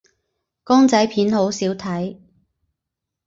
[0.63, 2.17] 公仔片好少睇